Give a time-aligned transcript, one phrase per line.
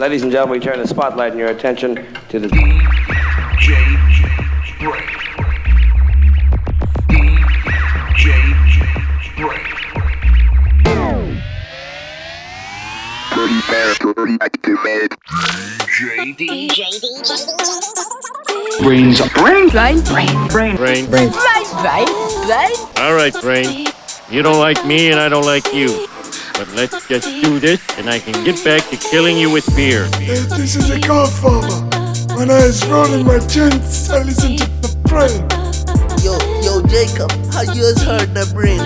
[0.00, 1.94] Ladies and gentlemen, we turn the spotlight and your attention
[2.30, 2.88] to the DJ
[4.80, 5.04] Break.
[18.80, 19.20] Brains.
[19.34, 19.70] Brains.
[19.70, 20.00] Brain.
[20.00, 20.36] Brain.
[20.48, 20.76] Brain.
[20.76, 20.76] Brain.
[20.76, 21.06] Brain.
[21.10, 21.26] Brain.
[21.26, 22.72] Brain.
[22.96, 23.88] All right, Brain.
[24.30, 26.08] You don't like me and I don't like you.
[26.60, 30.04] But let's just do this, and I can get back to killing you with beer.
[30.12, 30.18] Uh,
[30.58, 31.88] this is a car farmer.
[32.36, 35.40] When I was rolling my chins, I listened to the brain.
[36.20, 38.84] Yo, yo, Jacob, how you has heard the brain?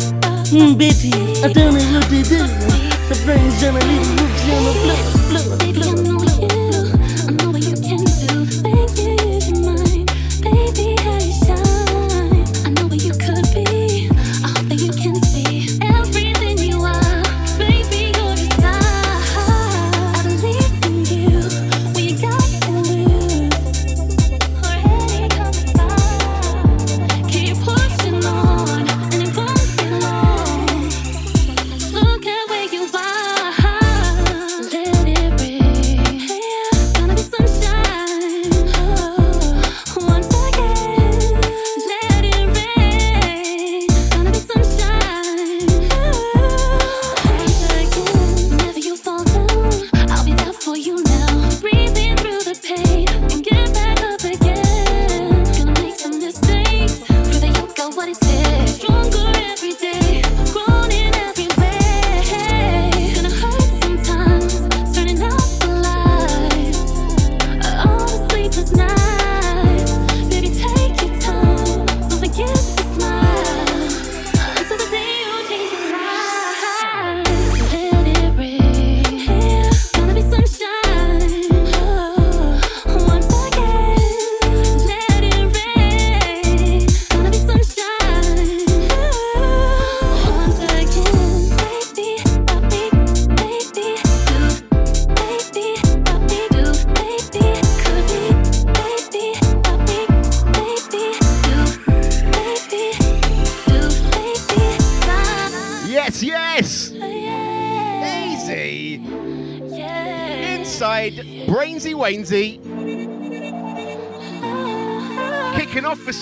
[0.55, 1.11] Hmm, baby,
[1.43, 2.47] I don't know what to do.
[3.11, 6.24] The brain's gonna leave, moves gonna blow, blow, blow.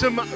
[0.03, 0.27] 什么？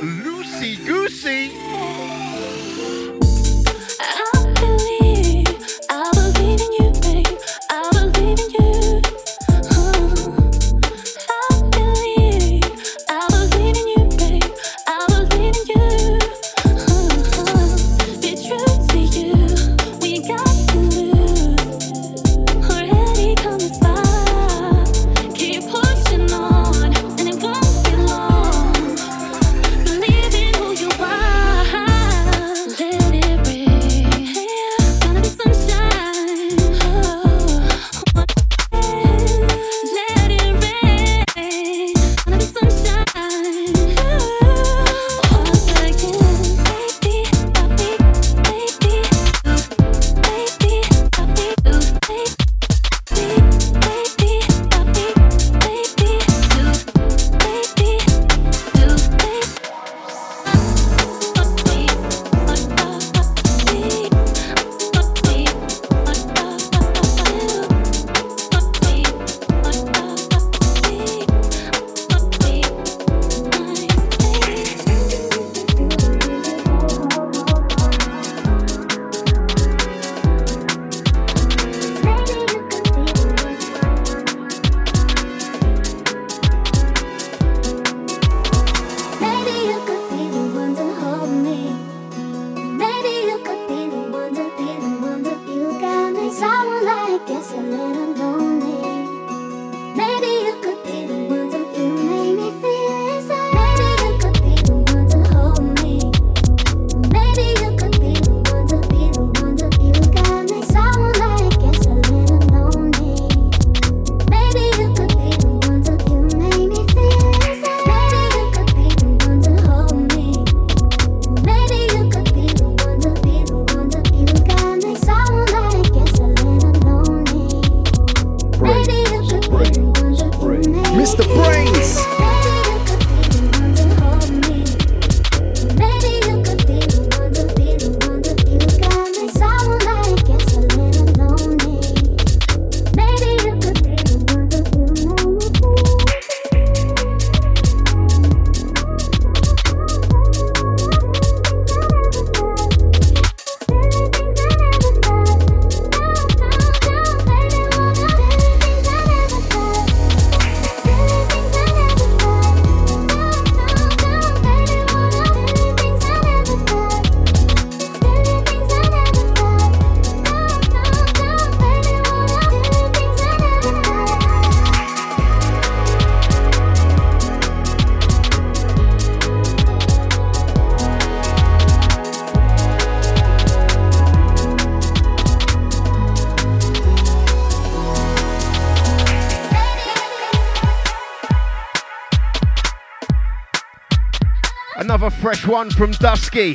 [195.47, 196.55] One from Dusky.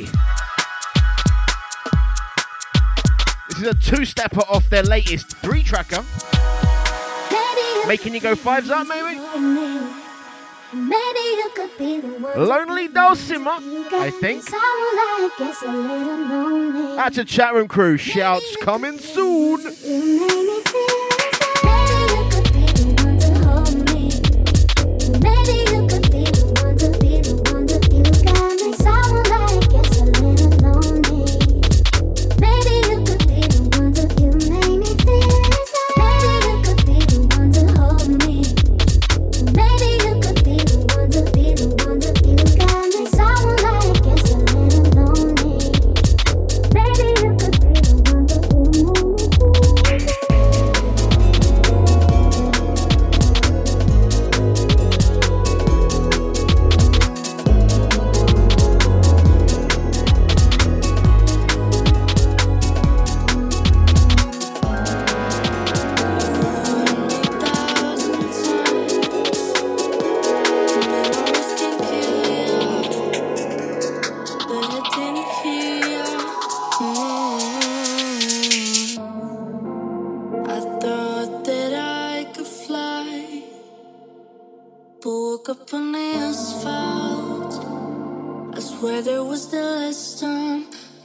[3.48, 6.04] This is a two stepper off their latest three tracker.
[7.88, 9.18] Making you go fives up, maybe?
[12.36, 13.58] Lonely Dulcimer,
[13.92, 14.44] I think.
[16.96, 17.96] That's a chat room crew.
[17.96, 19.71] Shouts coming soon.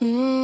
[0.08, 0.37] Mm.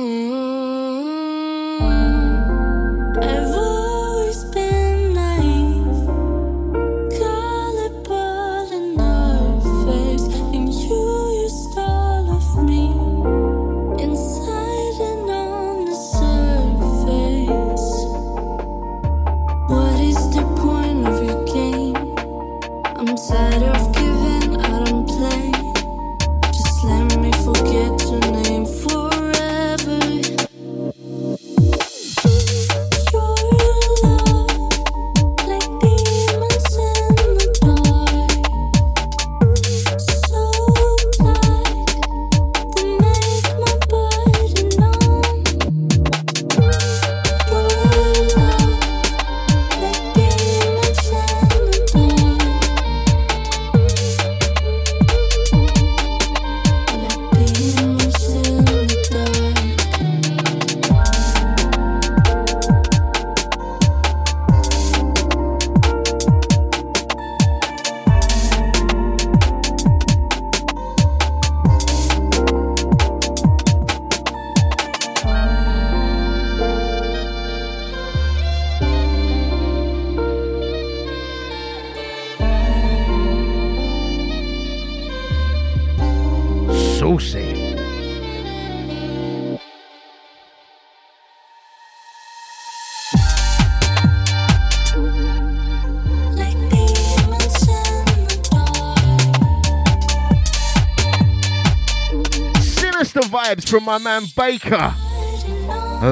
[103.55, 104.93] vibes from my man Baker.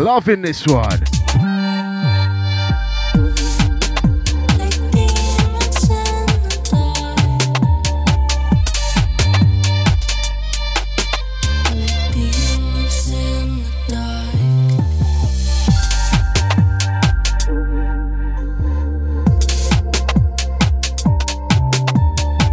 [0.03, 1.03] Loving this one.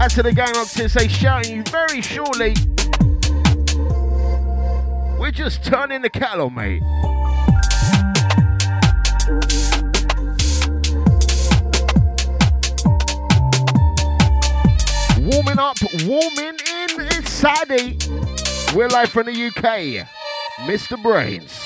[0.09, 2.55] to the gang up to say shouting you very shortly
[5.39, 6.83] just turning the cattle, mate.
[15.21, 17.97] Warming up, warming in, it's Saturday.
[18.75, 20.09] We're live from the UK.
[20.67, 21.01] Mr.
[21.01, 21.58] Brains.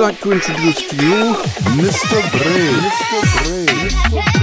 [0.00, 1.34] Like to introduce to you
[1.76, 2.20] Mr.
[2.32, 2.70] Bray.
[2.72, 3.44] Mr.
[3.44, 3.66] Bray.
[3.66, 4.39] Mr.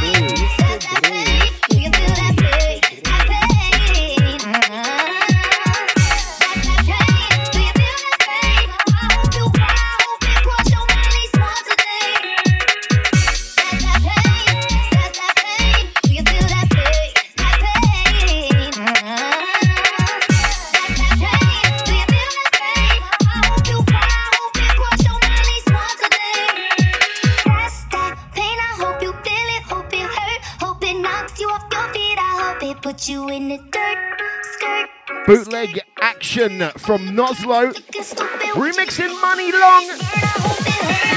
[36.47, 37.73] action from Noslo.
[38.53, 39.85] Remixing Money Long.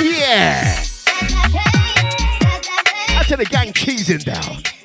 [0.02, 0.82] Yeah.
[3.18, 4.79] I tell the gang cheesing down.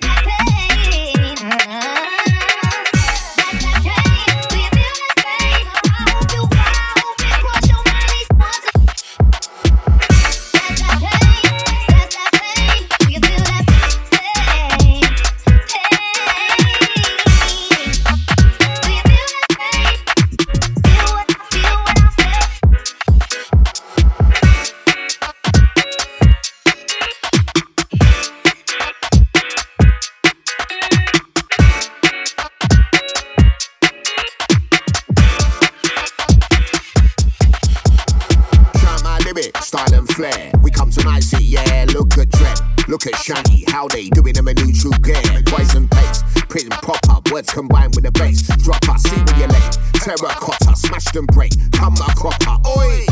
[43.75, 45.19] How they doing them a new neutral gear.
[45.47, 48.47] Poison pace, print proper, words combined with the bass.
[48.63, 49.67] Drop us, see where you lay.
[49.99, 52.55] Terracotta, smash them break, come a cropper.
[52.79, 53.03] Oi,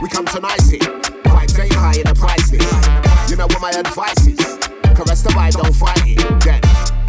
[0.00, 0.70] we come to nice.
[0.70, 2.70] Vibes ain't high in the price list.
[3.28, 4.38] You know what my advice is?
[4.94, 6.22] Caress the vibe, don't fight it.
[6.46, 6.62] Then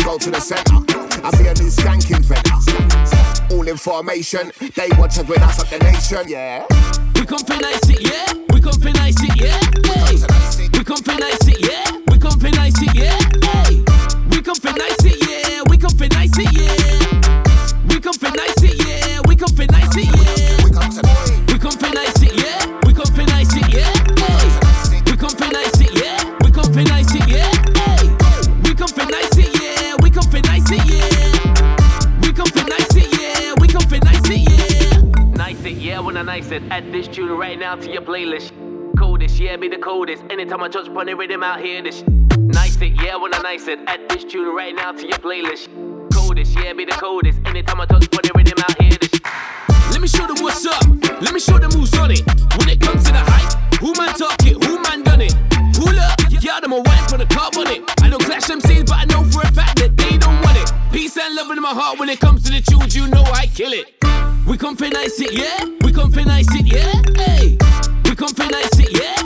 [0.03, 0.81] go to the center.
[1.21, 2.57] I'll be a new skank inventor.
[3.53, 6.65] All information, they watch us with us up the nation, yeah.
[7.13, 8.33] We come for nice it, yeah.
[8.49, 9.61] We come for nice it, yeah.
[9.93, 10.25] Hey.
[10.73, 11.74] We come for nice it, yeah.
[40.05, 40.31] The coldest.
[40.31, 42.03] Anytime I touch upon the rhythm out here, this.
[42.37, 43.79] Nice it, yeah, when I nice it.
[43.87, 45.69] Add this tune right now to your playlist.
[46.13, 47.39] Coldest, yeah, be the coldest.
[47.45, 49.21] Anytime I touch upon the rhythm out here, this.
[49.91, 50.83] Let me show them what's up.
[51.21, 52.21] Let me show them who's on it.
[52.57, 55.35] When it comes to the hype, who man talk it, who man done it.
[55.73, 57.81] Pull up, yeah, them a wine for the cup on it.
[58.01, 60.71] I don't clash MCs, but I know for a fact that they don't want it.
[60.91, 63.47] Peace and love in my heart when it comes to the tunes, you know I
[63.47, 63.95] kill it.
[64.47, 65.65] We come for nice it, yeah.
[65.81, 67.01] We come for nice it, yeah.
[67.17, 67.57] Hey.
[68.05, 69.24] We come for nice it, yeah.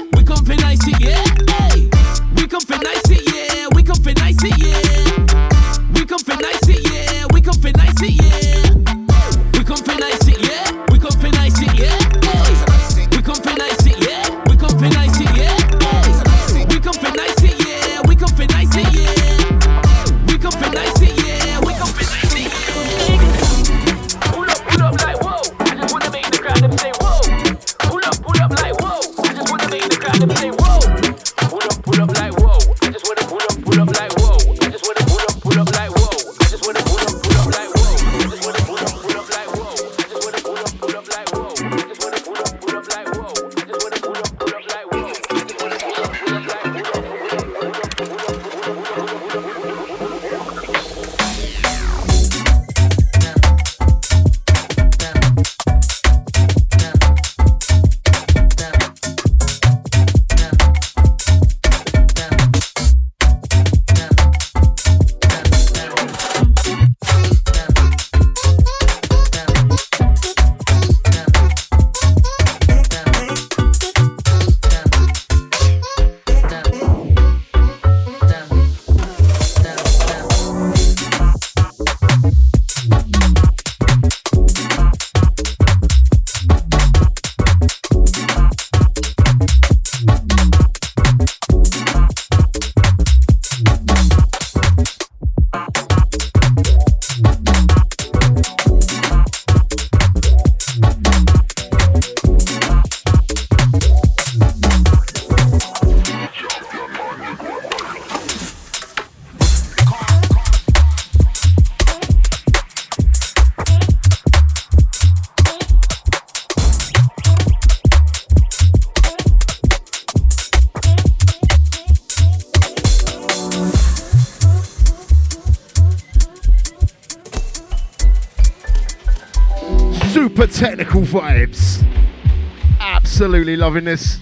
[133.69, 134.17] Loving this.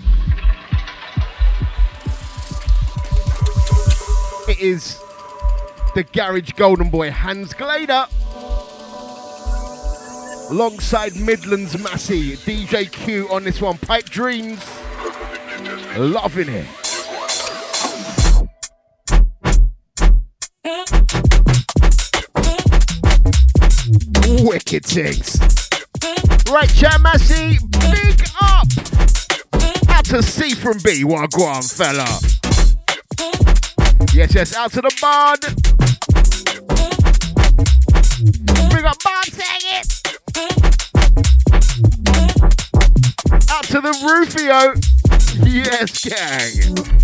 [4.50, 5.00] It is
[5.96, 8.10] the Garage Golden Boy Hans Glader.
[10.52, 13.78] Alongside Midlands Massey, DJ Q on this one.
[13.78, 14.60] Pipe Dreams.
[15.98, 16.66] Loving it.
[24.44, 25.40] Wicked things.
[26.52, 27.58] Right, Chat Massey,
[30.08, 32.06] to C from B, Wagwan fella.
[34.14, 35.42] Yes, yes, out to the bard.
[38.72, 39.88] Bring up Bard, sang it.
[43.52, 44.76] Out to the Rufio.
[45.46, 46.97] Yes, gang.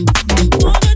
[0.00, 0.87] Oh,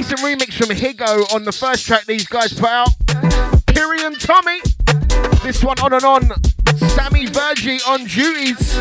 [0.00, 2.88] Decent remix from Higgo on the first track these guys put out.
[3.66, 4.58] Piri and Tommy.
[5.42, 6.22] This one on and on.
[6.88, 8.76] Sammy Virji on duties.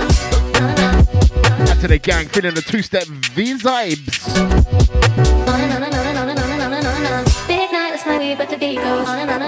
[1.68, 4.34] Back to the gang, feeling the two-step V vibes.
[7.48, 9.39] Big night, my way, but the beat goes on and on.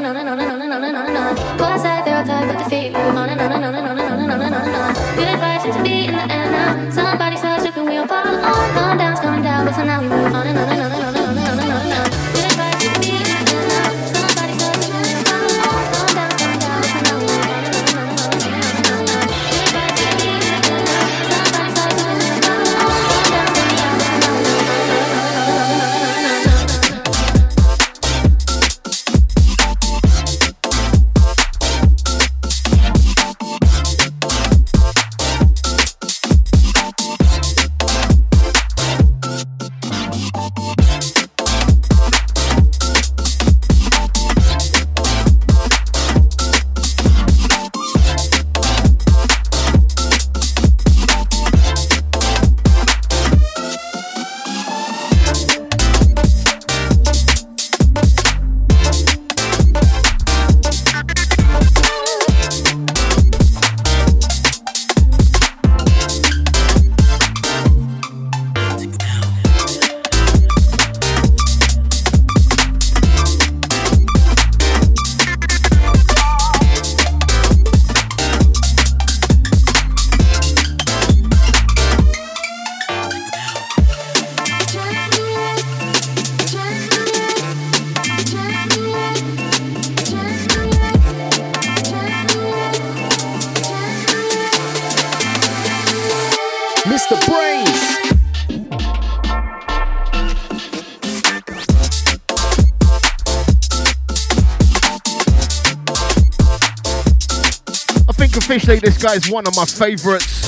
[108.72, 110.48] say this guy's one of my favorites.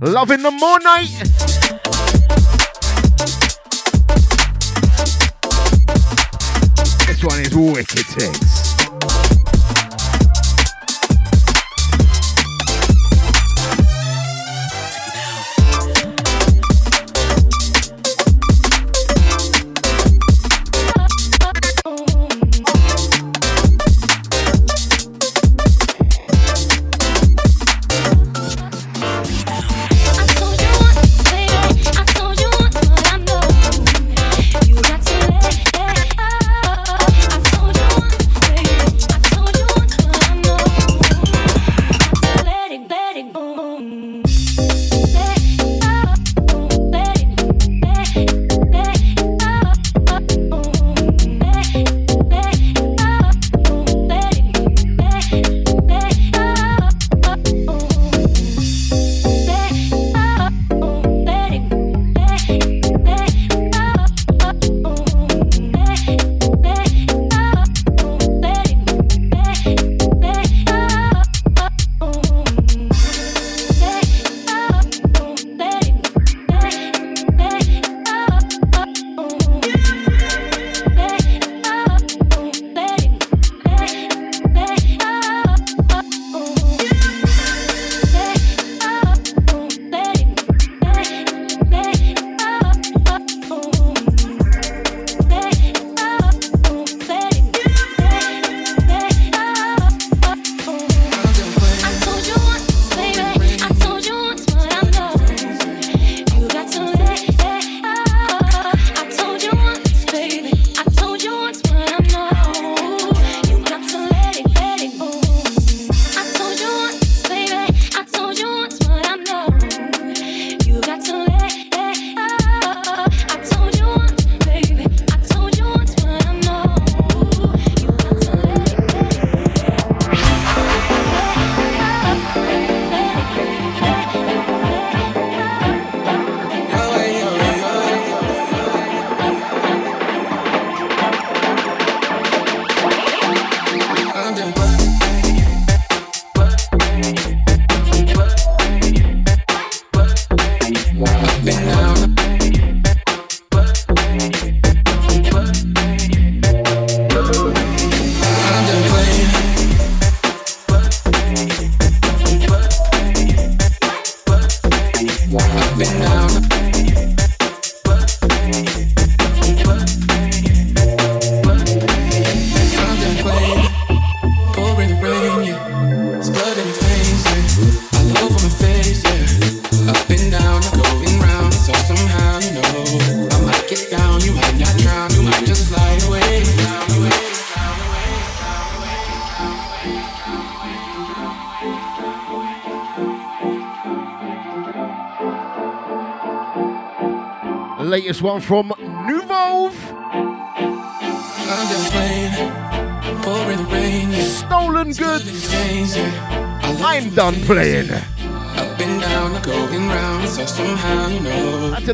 [0.00, 1.10] Loving the more night.
[7.22, 8.71] one is wicked.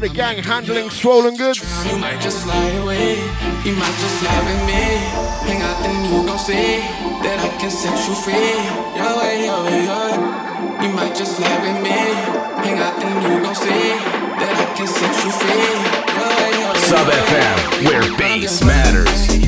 [0.01, 1.59] to the gang handling swollen goods.
[1.91, 3.17] You might just fly away,
[3.65, 4.83] you might just fly with me.
[5.47, 6.79] Hang out, then you gon' see
[7.25, 8.55] that I can set you free.
[8.99, 10.87] Your way, your way.
[10.87, 11.99] You might just fly with me.
[12.63, 13.99] Hang out, then you gon' see
[14.41, 15.71] that I can set you free.
[16.29, 19.48] Way, Sub FM, where bass matters.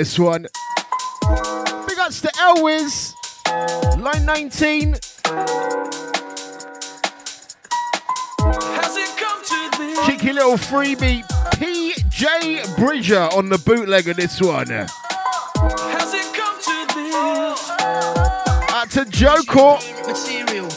[0.00, 0.46] this one.
[1.86, 3.12] Big ups to Elwiz,
[4.00, 4.94] line 19.
[10.06, 14.72] Cheeky little freebie, PJ Bridger on the bootleg of this one.
[18.70, 19.82] Out to Joe Court.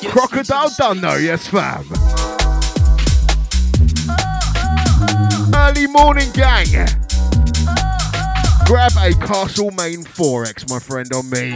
[0.05, 1.85] Crocodile done though, yes fam.
[5.55, 7.02] Early morning gang
[9.03, 11.51] a Castlemaine 4X, my friend, on me.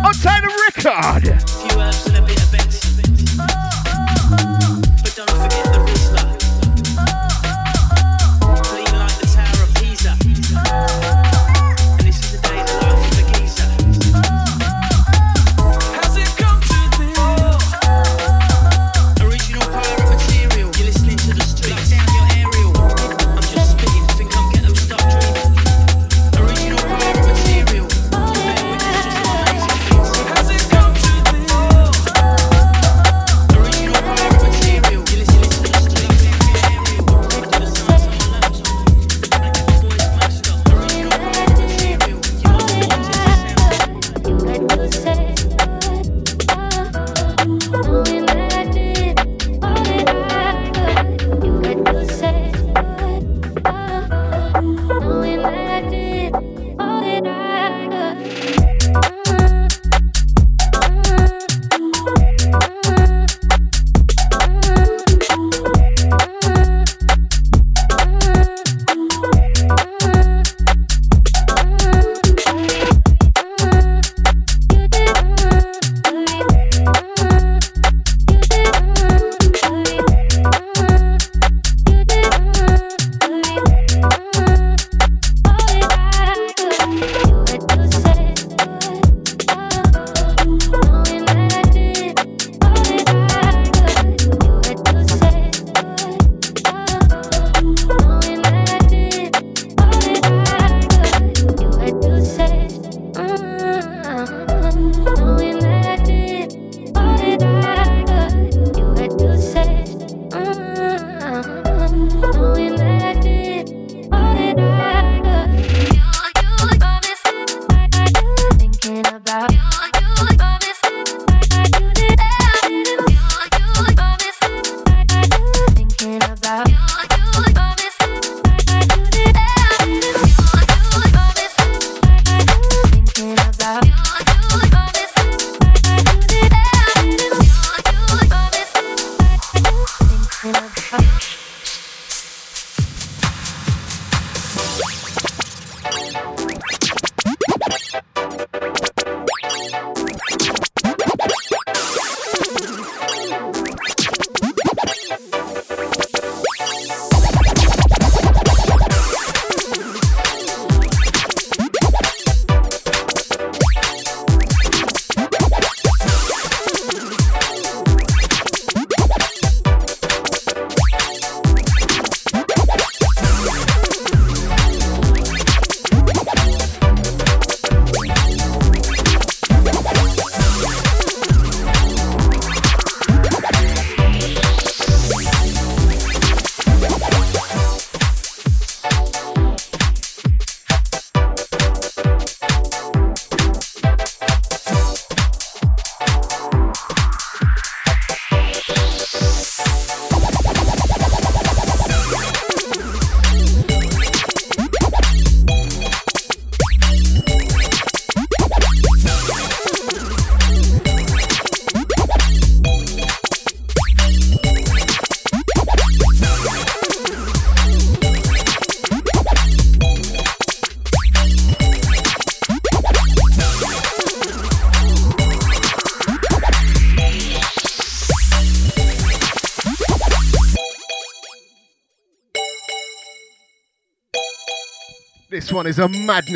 [0.00, 1.19] On Taylor Rickard!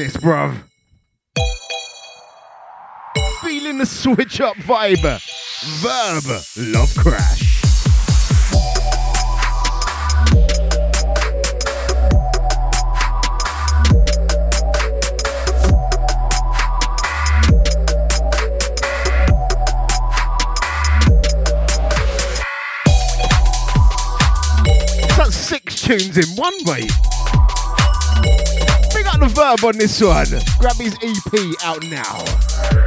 [0.04, 0.62] Madness, bruv.
[3.42, 5.20] Feeling the switch up vibe.
[5.80, 6.24] Verb.
[6.74, 7.62] Love Crash.
[25.16, 27.03] That's six tunes in one, mate.
[29.44, 30.24] Verb on this one.
[30.58, 32.83] Grab his EP out now.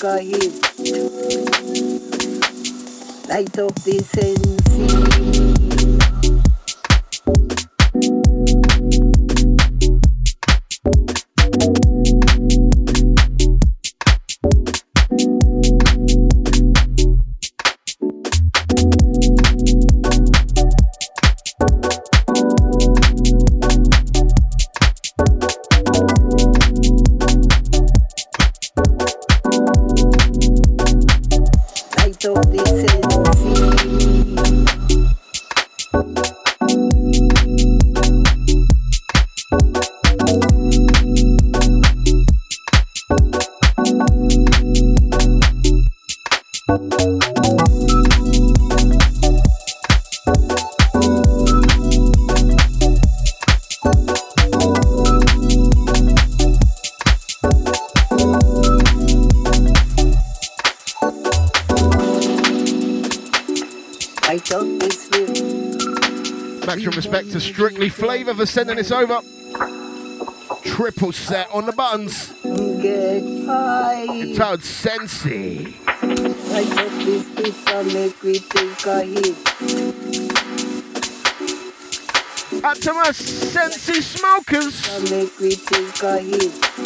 [0.00, 0.22] Light
[3.58, 6.17] up this NC.
[67.38, 69.20] To Strictly Flavor for sending this over.
[70.64, 72.32] Triple set on the buttons.
[72.82, 74.04] get high.
[74.04, 75.76] Entitled Sensi.
[75.86, 76.64] I
[77.36, 78.40] pizza make we.
[82.64, 85.10] Out to my Sensi smokers.
[85.10, 85.54] Make we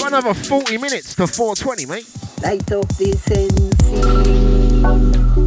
[0.07, 2.07] another 40 minutes to 420, mate.
[2.43, 5.42] Light up the sensi.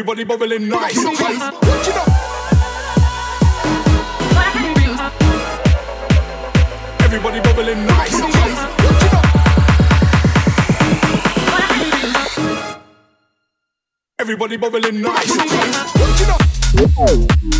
[0.00, 0.96] Everybody bubbling nice.
[0.96, 2.08] Watch it up.
[7.02, 8.12] Everybody bubbling nice.
[8.18, 8.34] Watch
[9.04, 9.26] it up.
[14.18, 15.36] Everybody bubbling nice.
[15.36, 17.59] Watch it up.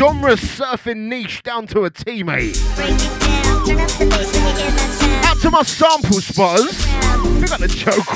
[0.00, 2.56] genre surfing niche down to a teammate.
[5.26, 6.86] Out to my sample spotters.
[7.38, 8.06] We got the joke.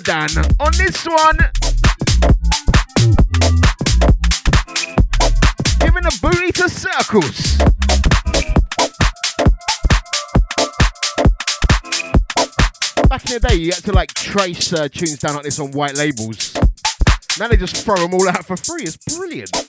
[0.00, 0.28] Dan
[0.60, 1.38] On this one,
[5.80, 7.56] giving a booty to circles.
[13.08, 15.70] Back in the day, you had to like trace uh, tunes down like this on
[15.72, 16.54] white labels.
[17.38, 18.82] Now they just throw them all out for free.
[18.82, 19.65] It's brilliant.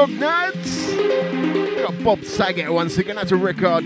[0.00, 0.86] Recognites.
[0.94, 3.84] We got Bob Saget once again, that's a record.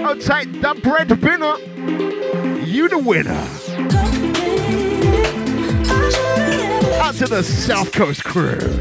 [0.00, 1.58] Outside the bread winner,
[2.64, 3.46] you the winner.
[7.02, 8.80] Out to the South Coast crew.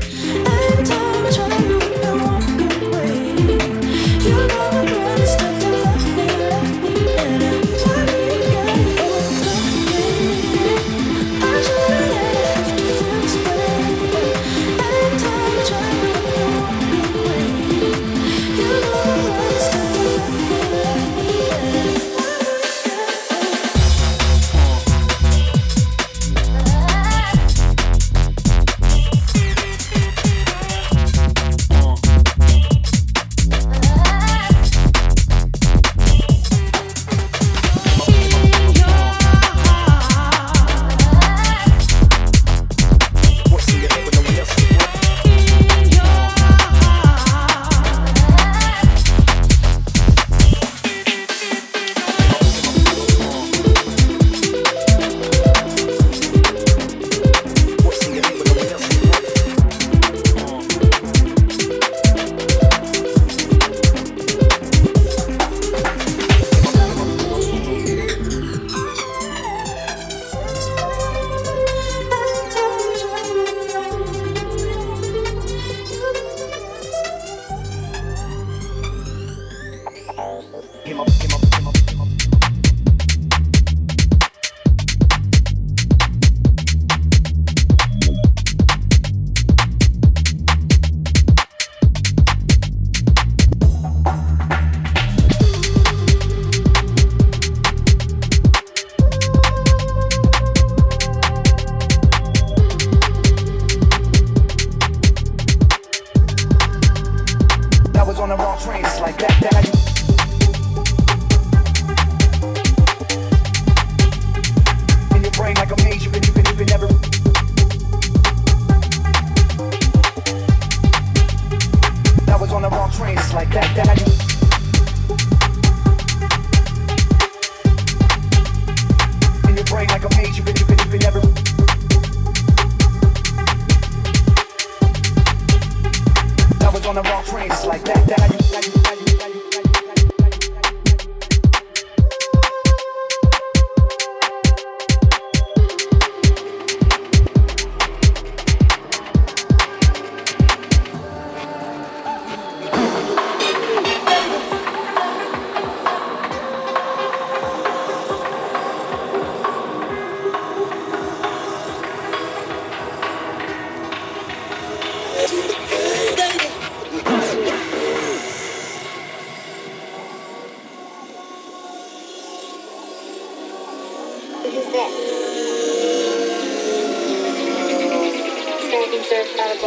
[178.67, 179.61] American Surf Out of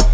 [0.00, 0.05] boy.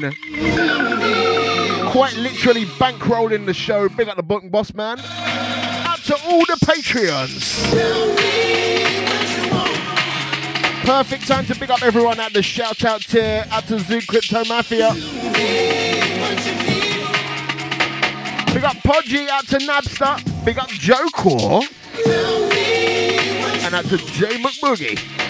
[0.00, 1.90] McBossman.
[1.90, 3.88] Quite literally bankrolling the show.
[3.88, 4.98] Big up the book boss man.
[4.98, 7.70] Out to all the Patreons.
[10.84, 13.46] Perfect time to big up everyone at the shout out tier.
[13.50, 14.92] Out to Zoo Crypto Mafia.
[18.52, 20.44] Big up Podgy, out to Nabster.
[20.44, 21.62] Big up Joe Core.
[23.64, 25.23] And out to J McBoogie.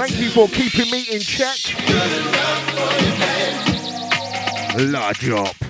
[0.00, 1.58] Thank you for keeping me in check.
[4.78, 5.69] Large up.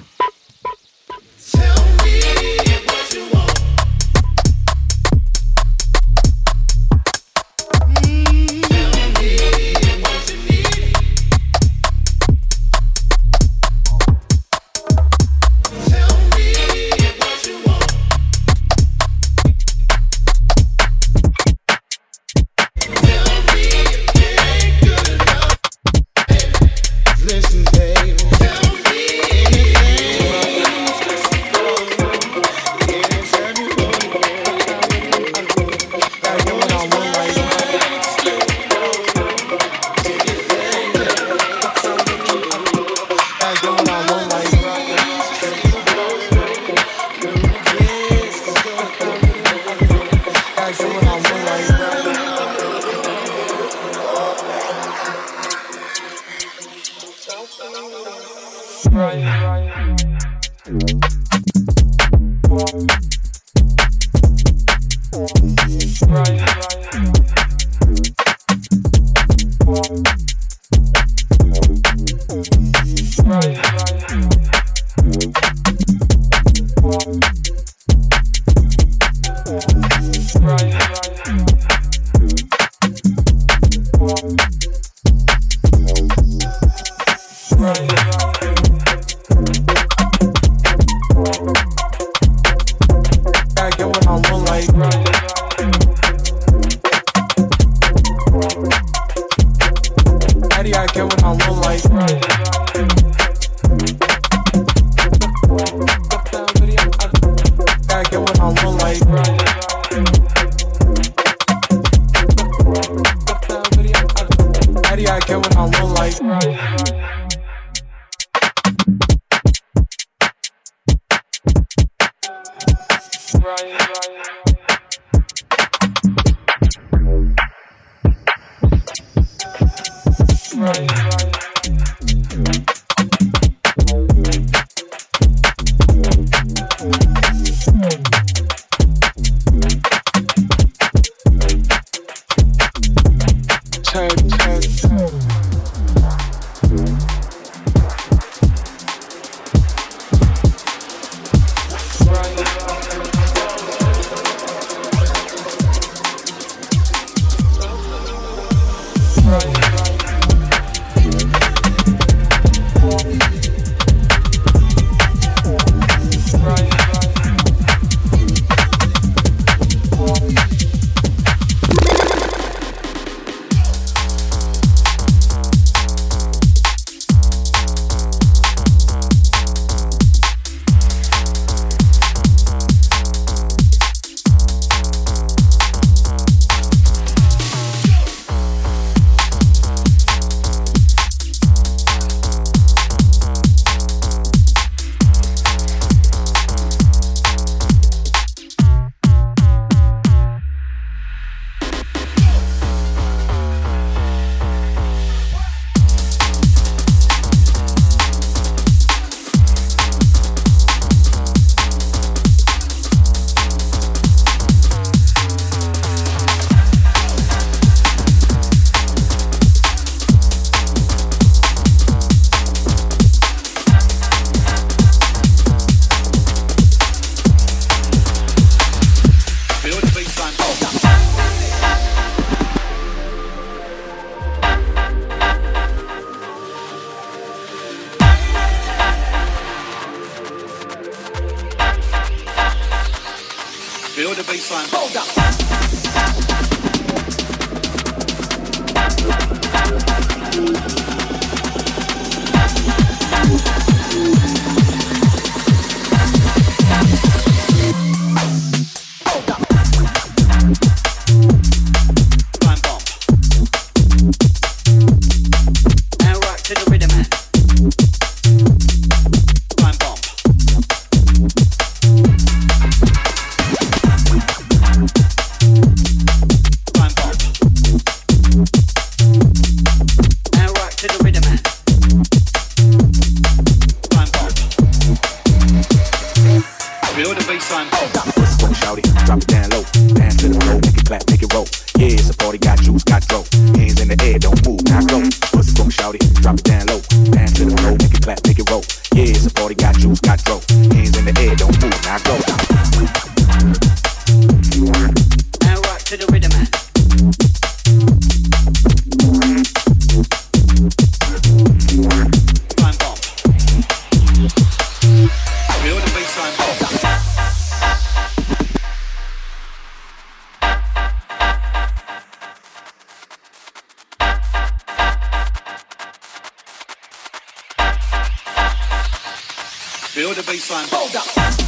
[329.92, 330.68] Build a baseline.
[330.70, 331.39] Hold up.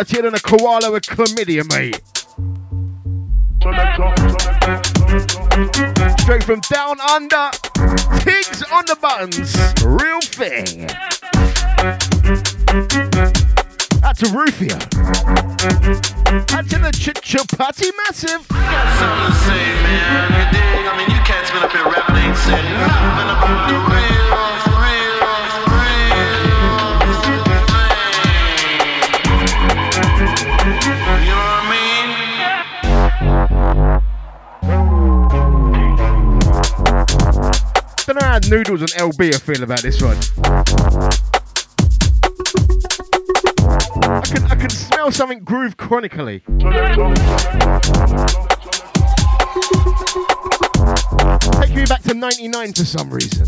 [0.00, 2.00] dirtier than a koala with chlamydia, mate.
[6.20, 7.50] Straight from down under,
[8.24, 9.79] pigs on the buttons.
[38.60, 40.18] Noodles and El-B are feeling about this one.
[44.04, 46.42] I can, I can smell something Groove Chronicles.
[51.54, 53.46] Take me back to 99 for some reason.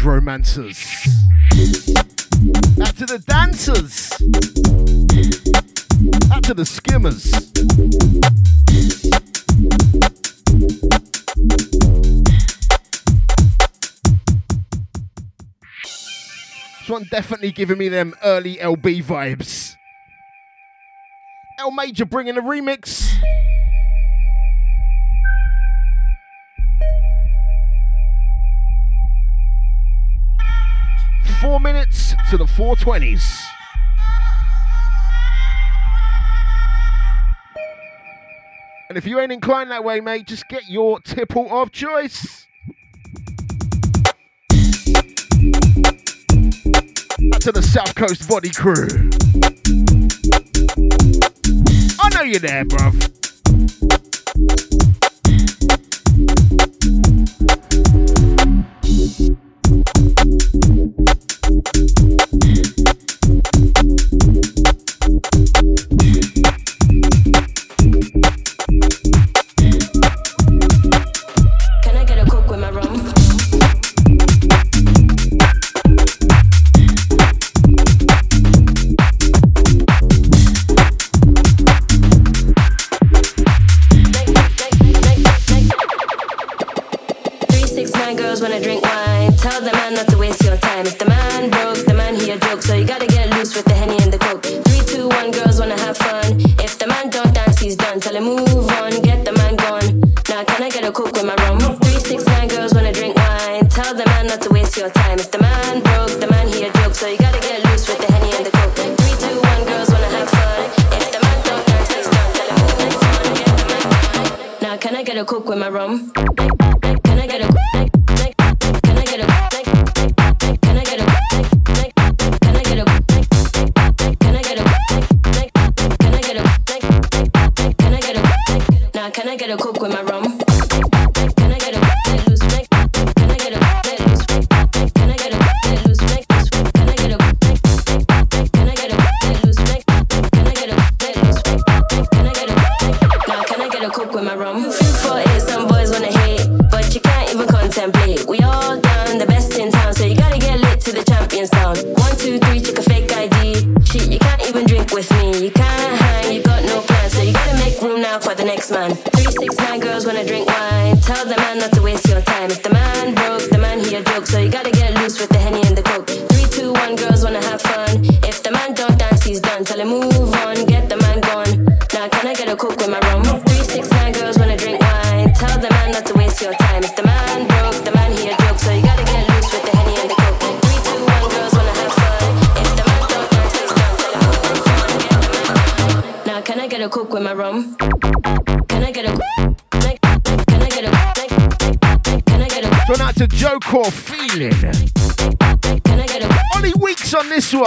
[0.00, 0.78] Garage Romancers.
[2.80, 4.12] Out to the dancers.
[6.32, 7.24] Out to the skimmers.
[16.78, 19.74] This one definitely giving me them early El-B vibes.
[21.58, 23.10] L Major bringing a remix.
[31.40, 33.22] four minutes to the 420s.
[38.88, 42.46] And if you ain't inclined that way, mate, just get your tipple of choice.
[47.40, 49.10] To the South Coast Body Crew.
[52.00, 53.19] I know you're there, bruv.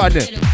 [0.10, 0.53] one.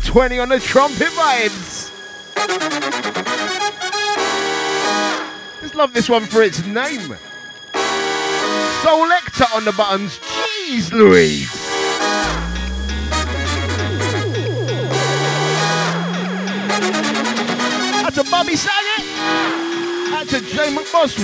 [0.00, 1.92] 420 on the trumpet vibes.
[5.60, 7.16] Just love this one for its name.
[8.82, 10.18] Soul Lecter on the buttons.
[10.18, 11.48] Jeez Louise.
[18.02, 19.06] That's a Bobby Saget.
[20.10, 21.16] That's a Jay McBoss,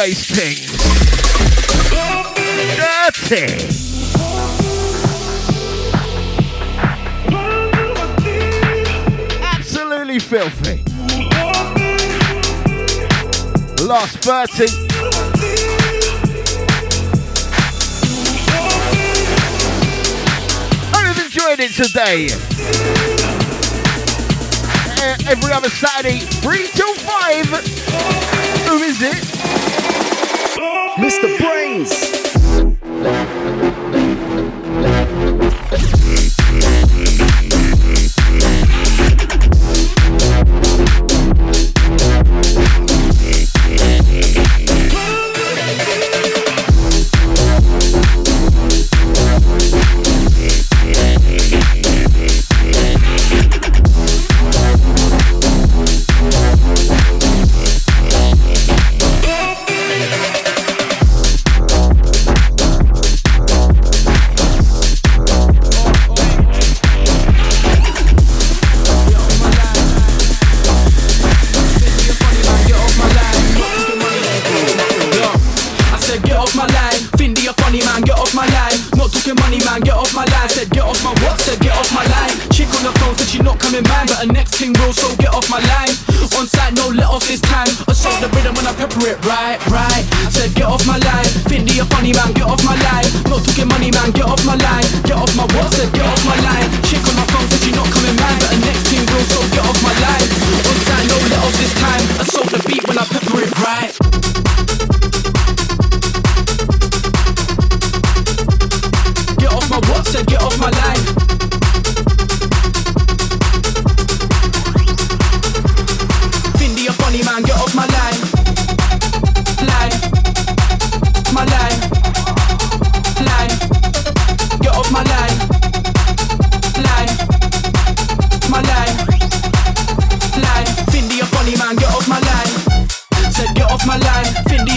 [0.00, 0.56] gutter bass thing.
[2.76, 3.66] Dirty.
[9.42, 10.82] Absolutely filthy.
[13.84, 14.66] Last 30.
[20.92, 22.28] I have enjoyed it today.
[25.02, 27.46] Eh, Every other Saturday, 3 till 5.
[28.68, 29.39] Who is it?
[31.00, 31.38] Mr.
[31.38, 32.29] Brains.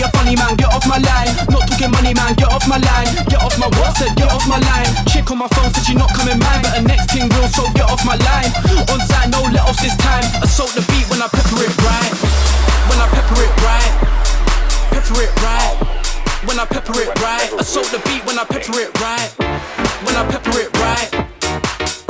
[0.03, 1.31] A funny man, get off my line.
[1.47, 3.09] Not talking money, man, get off my line.
[3.31, 3.95] Get off my what?
[3.95, 4.91] Said get off my line.
[5.07, 7.63] Chick on my phone said she not coming man, but her next thing real, so
[7.71, 8.51] get off my line.
[8.91, 10.25] On side, no let off this time.
[10.43, 12.13] Assault the beat when I pepper it right.
[12.91, 13.93] When I pepper it right.
[14.91, 15.75] Pepper it right.
[16.43, 17.49] When I pepper it right.
[17.59, 19.29] Assault the beat when I pepper it right.
[20.03, 21.09] When I pepper it right.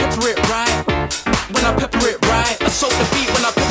[0.01, 0.73] Pepper it right.
[1.53, 2.57] When I pepper it right.
[2.61, 3.62] Assault the beat when I pepper it right.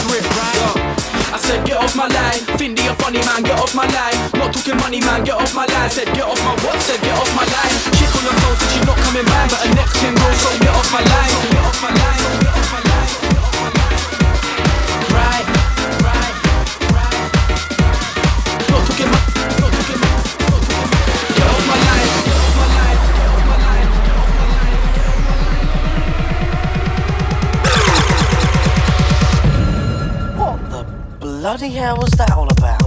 [1.53, 2.41] Said get off my line.
[2.57, 4.17] Findy a funny man, get off my line.
[4.41, 5.91] Not talking money man, get off my line.
[5.91, 6.81] Said get off my what?
[6.81, 7.77] Said get off my line.
[7.93, 10.49] Chick on the phone said she not coming man, but her next thing goes so
[10.65, 11.35] get off my line.
[11.53, 12.41] Get off my line.
[12.41, 12.92] Get off my line.
[31.43, 32.82] Bloody hell was that all about?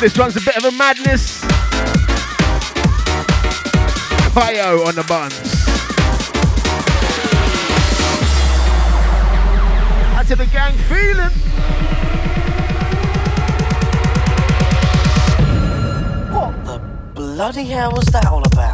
[0.00, 1.40] This one's a bit of a madness.
[4.32, 5.34] Bio on the buns.
[10.14, 11.34] Out to the gang feeling.
[16.32, 16.80] What the
[17.14, 18.67] bloody hell was that all about?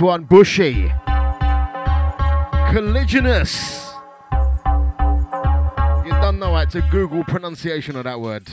[0.00, 0.92] One, Bushy.
[2.70, 3.92] Colliginous.
[6.04, 8.46] You don't know how to Google pronunciation of that word.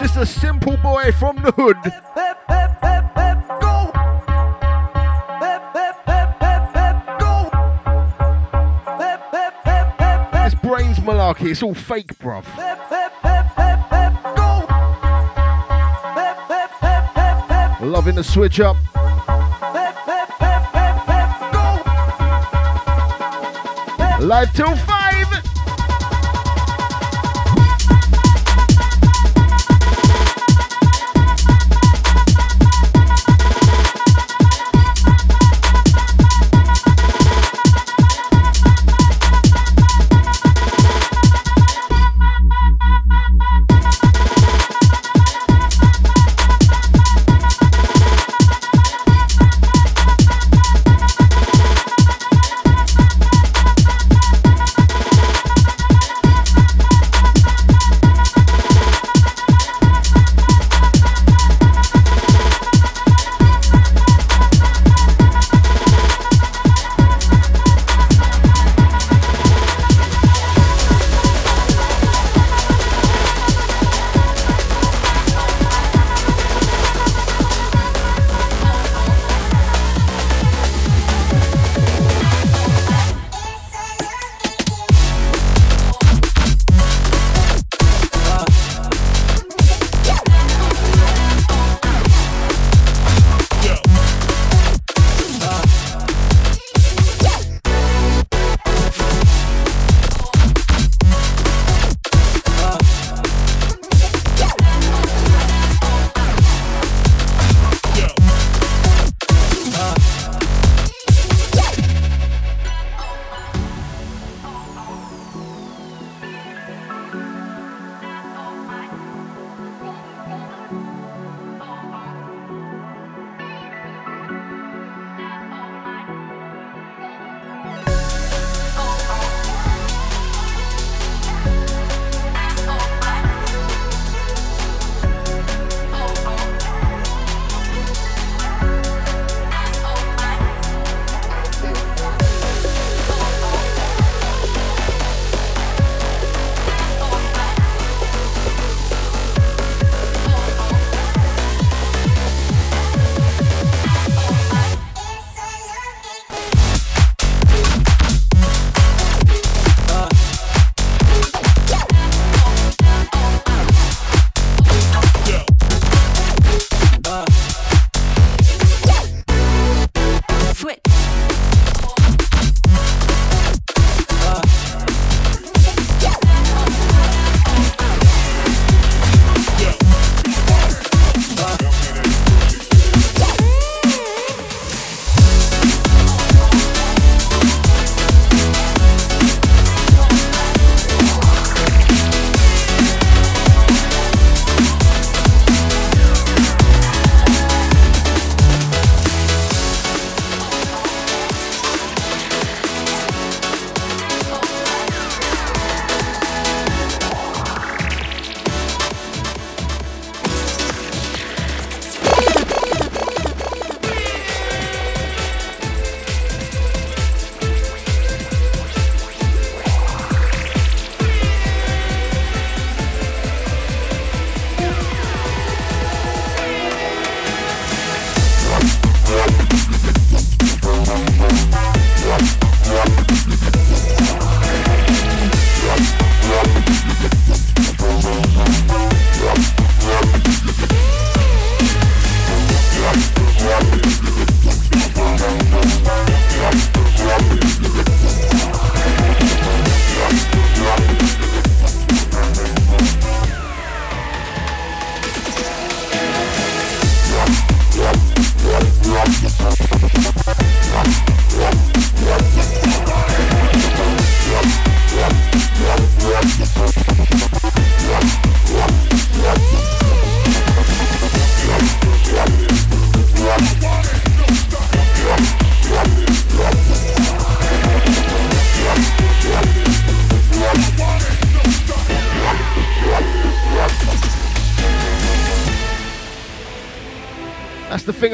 [0.00, 1.76] Just a simple boy from the hood.
[10.32, 12.44] This brains malarkey, it's all fake, bruv.
[17.98, 18.76] Loving the switch up.
[24.20, 24.97] Live till five.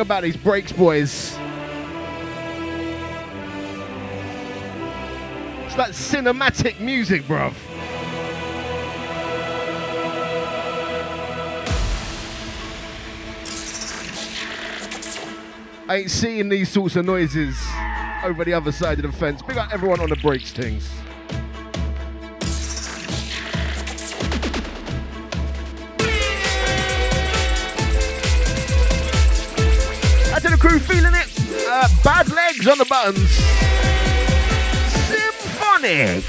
[0.05, 1.37] About these breaks, boys.
[5.65, 7.55] It's like cinematic music, bruv.
[15.87, 17.59] I ain't seeing these sorts of noises
[18.25, 19.43] over the other side of the fence.
[19.43, 20.94] Big up everyone on the breaks things.
[30.79, 31.29] Crew feeling it.
[31.69, 33.31] Uh, bad legs on the buttons.
[35.09, 36.25] Symphonic.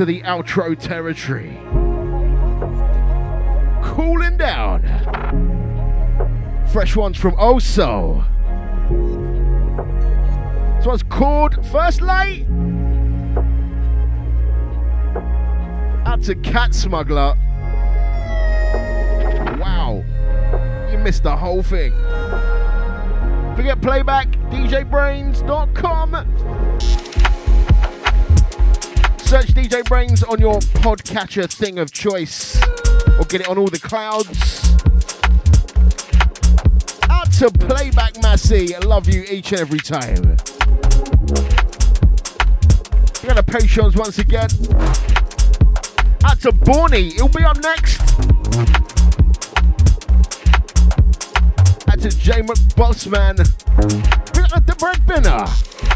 [0.00, 1.58] Into the outro territory.
[3.84, 4.80] Cooling down.
[6.72, 8.24] Fresh ones from Oso.
[10.76, 12.46] This one's called First Light.
[16.06, 17.34] Out to Cat Smuggler.
[19.60, 20.02] Wow.
[20.90, 21.92] You missed the whole thing.
[23.54, 26.29] Forget playback, djbrains.com.
[29.40, 32.60] Search DJ Brains on your podcatcher thing of choice
[33.18, 34.76] or get it on all the clouds.
[37.08, 38.76] Out to Playback Massey.
[38.84, 40.36] Love you each and every time.
[43.22, 44.50] We got the Patreons once again.
[46.26, 47.14] Out to Borny.
[47.14, 47.98] He'll be up next.
[51.88, 53.38] Out to J McBossman.
[54.36, 55.89] We got the bread binner.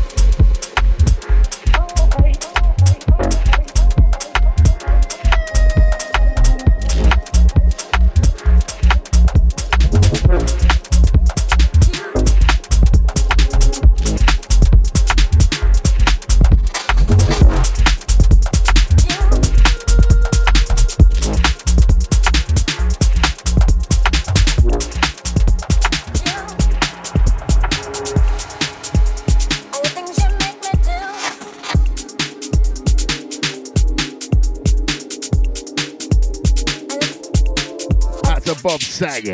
[39.00, 39.24] Bob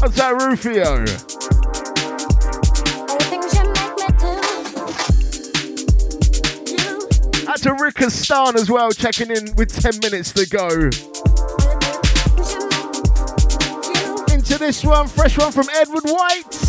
[0.00, 1.04] That's that Rufio.
[7.46, 10.68] That's a Rickistan as well, checking in with 10 minutes to go.
[14.34, 16.65] Into this one, fresh one from Edward White.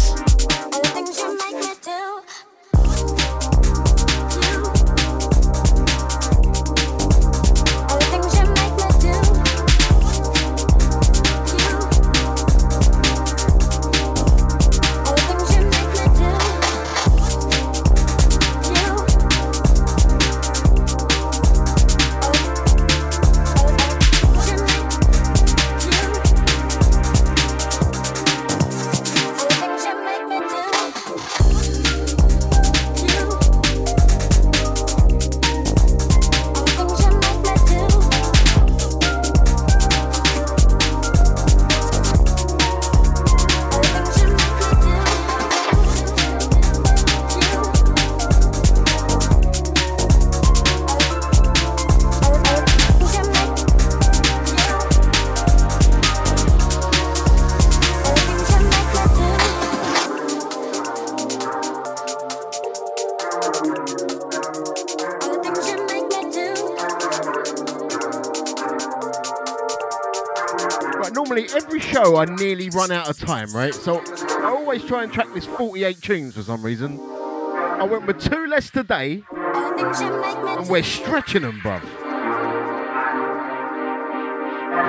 [72.48, 73.74] Nearly run out of time, right?
[73.74, 74.02] So
[74.40, 77.00] I always try and track this 48 tunes for some reason.
[77.00, 81.84] I went with two less today, and we're stretching them, bruv.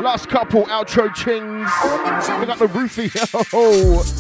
[0.03, 1.69] Last couple outro chings.
[2.41, 3.25] We got the Rufio.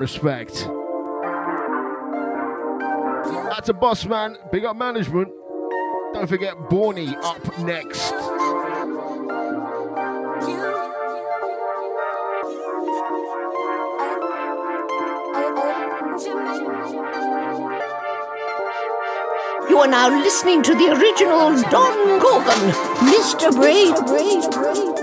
[0.00, 0.66] respect.
[3.50, 4.38] That's a boss man.
[4.50, 5.28] Big up management.
[6.14, 8.10] Don't forget Borny up next.
[19.68, 22.72] You are now listening to the original Don Gorgon,
[23.06, 23.54] Mr.
[23.54, 24.99] Brains.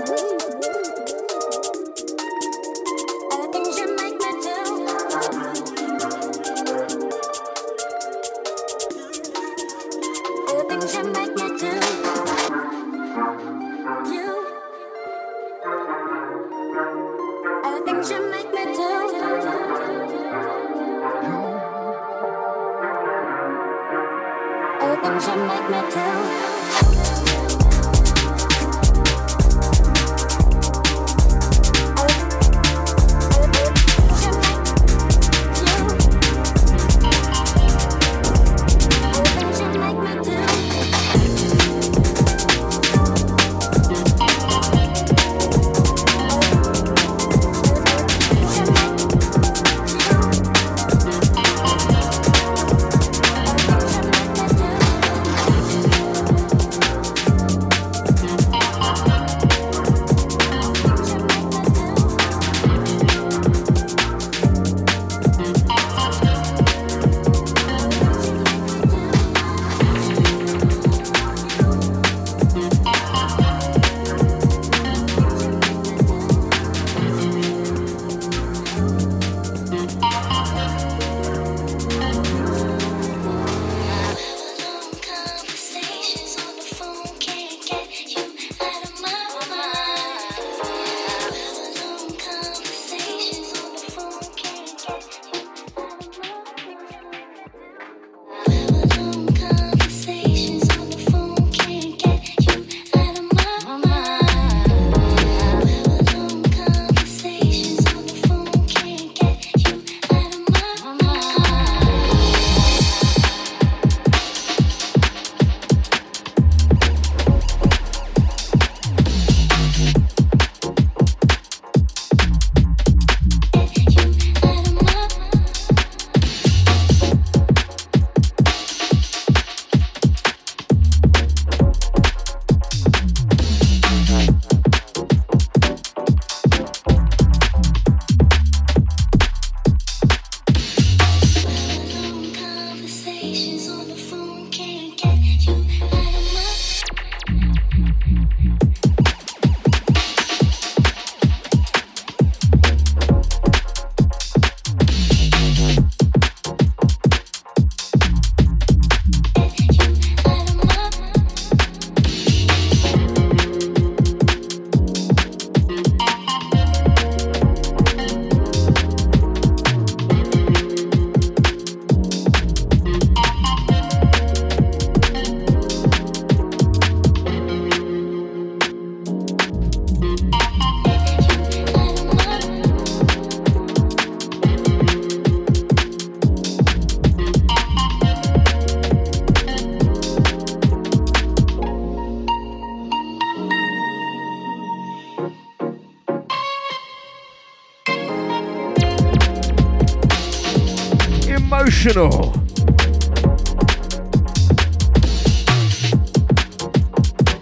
[201.78, 202.32] Emotional.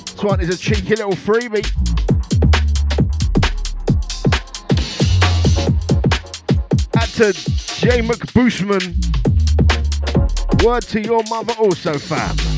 [0.05, 1.65] This one is a cheeky little freebie.
[6.97, 8.95] Add to J McBoostman.
[10.65, 12.56] Word to your mother also, fam.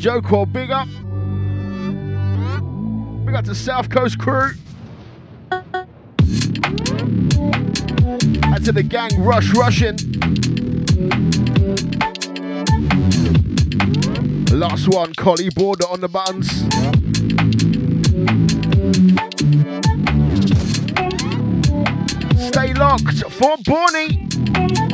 [0.00, 0.86] Call, big up.
[3.26, 4.52] Big up to South Coast crew.
[8.30, 9.96] And to the gang Rush Russian.
[14.56, 16.48] Last one, Collie Border on the buttons.
[22.48, 24.28] Stay locked for Bonnie.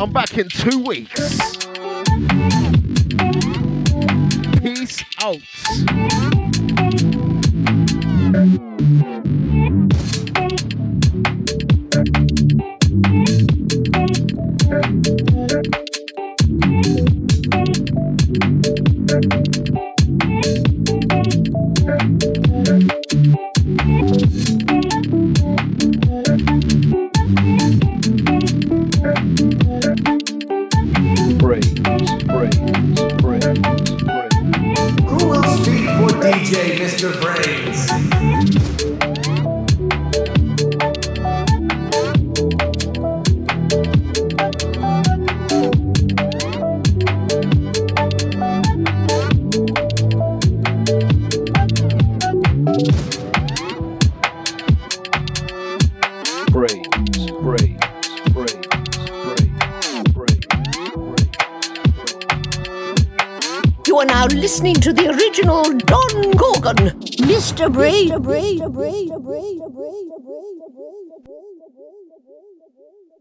[0.00, 1.63] I'm back in two weeks.